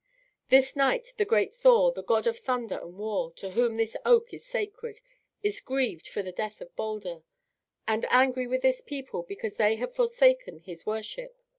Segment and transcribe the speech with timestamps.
[0.49, 4.33] This night the great Thor, the god of thunder and war, to whom this oak
[4.33, 4.99] is sacred,
[5.43, 7.21] is grieved for the death of Baldur,
[7.87, 11.39] and angry with this people because they have forsaken his worship.